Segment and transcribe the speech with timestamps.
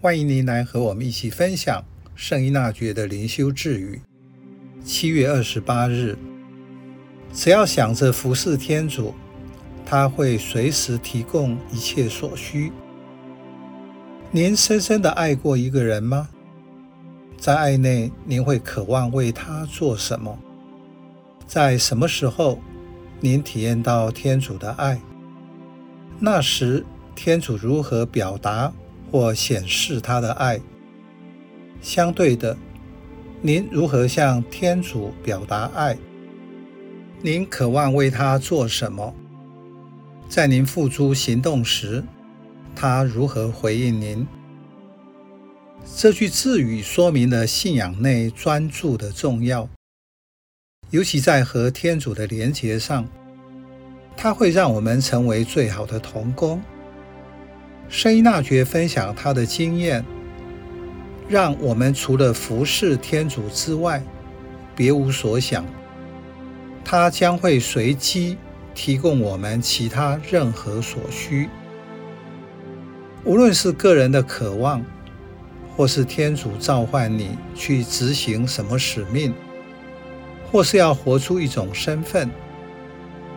[0.00, 4.00] 欢迎您来和我们一起分享圣依纳爵的灵修智语。
[4.84, 6.16] 七月二十八日，
[7.32, 9.12] 只要想着服侍天主，
[9.84, 12.70] 他会随时提供一切所需。
[14.30, 16.28] 您深深的爱过一个人吗？
[17.36, 20.38] 在爱内，您会渴望为他做什么？
[21.44, 22.60] 在什么时候，
[23.18, 25.00] 您体验到天主的爱？
[26.20, 26.86] 那时，
[27.16, 28.72] 天主如何表达？
[29.10, 30.60] 或显示他的爱。
[31.80, 32.56] 相对的，
[33.40, 35.96] 您如何向天主表达爱？
[37.20, 39.14] 您渴望为他做什么？
[40.28, 42.04] 在您付诸行动时，
[42.76, 44.26] 他如何回应您？
[45.96, 49.68] 这句智语说明了信仰内专注的重要，
[50.90, 53.08] 尤其在和天主的连结上，
[54.16, 56.60] 它会让我们成为最好的同工。
[57.88, 60.04] 圣依纳爵分享他的经验，
[61.26, 64.02] 让我们除了服侍天主之外，
[64.76, 65.64] 别无所想。
[66.84, 68.36] 他将会随机
[68.74, 71.48] 提供我们其他任何所需，
[73.24, 74.84] 无论是个人的渴望，
[75.74, 79.34] 或是天主召唤你去执行什么使命，
[80.50, 82.30] 或是要活出一种身份，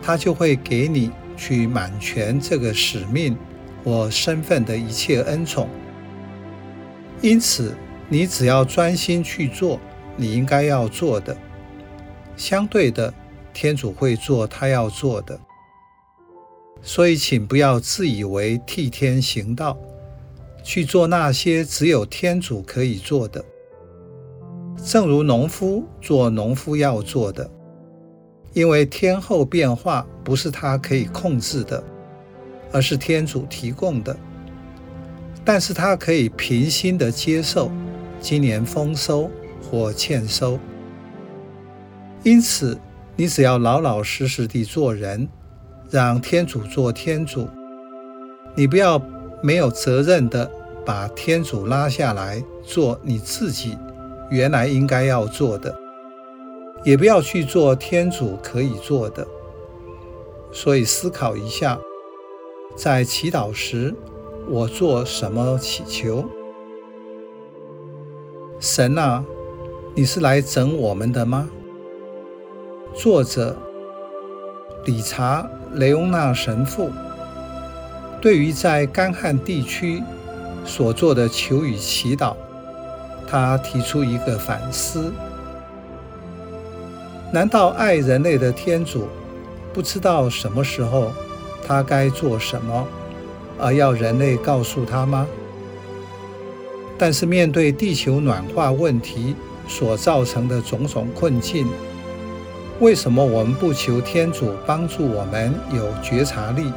[0.01, 3.35] 他就会给你去满全这个使命。
[3.83, 5.67] 我身份的一切恩宠，
[7.21, 7.75] 因此
[8.09, 9.79] 你只要专心去做
[10.15, 11.35] 你应该要做的，
[12.35, 13.13] 相对的，
[13.53, 15.39] 天主会做他要做的。
[16.81, 19.77] 所以，请不要自以为替天行道，
[20.63, 23.43] 去做那些只有天主可以做的。
[24.83, 27.49] 正如农夫做农夫要做的，
[28.53, 31.83] 因为天候变化不是他可以控制的。
[32.71, 34.15] 而是天主提供的，
[35.43, 37.71] 但是他可以平心的接受
[38.19, 39.29] 今年丰收
[39.61, 40.59] 或欠收。
[42.23, 42.79] 因此，
[43.15, 45.27] 你只要老老实实地做人，
[45.89, 47.47] 让天主做天主。
[48.55, 49.01] 你不要
[49.41, 50.49] 没有责任的
[50.85, 53.77] 把天主拉下来做你自己
[54.29, 55.75] 原来应该要做的，
[56.83, 59.27] 也不要去做天主可以做的。
[60.51, 61.79] 所以思考一下。
[62.75, 63.93] 在祈祷时，
[64.49, 66.25] 我做什么祈求？
[68.59, 69.23] 神啊，
[69.93, 71.49] 你是来整我们的吗？
[72.95, 73.55] 作者：
[74.85, 76.89] 理查·雷翁纳神父。
[78.21, 80.01] 对于在干旱地区
[80.63, 82.35] 所做的求雨祈祷，
[83.27, 85.11] 他提出一个反思：
[87.31, 89.07] 难道爱人类的天主
[89.73, 91.11] 不知道什么时候？
[91.65, 92.87] 他该做什么，
[93.59, 95.27] 而要人类告诉他吗？
[96.97, 99.35] 但是面对地球暖化问题
[99.67, 101.67] 所造成的种种困境，
[102.79, 106.71] 为什么我们不求天主帮助我们有觉察力，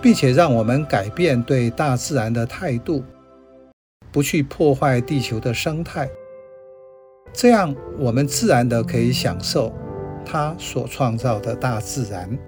[0.00, 3.02] 并且让我们改变对大自然的态度，
[4.12, 6.08] 不去破坏地球的生态？
[7.32, 9.72] 这样，我们自然地可以享受
[10.24, 12.38] 他所创造的大自然。